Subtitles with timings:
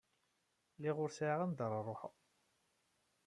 [0.75, 2.15] Lliɣ ur sɛiɣ anda ara ruḥeɣ.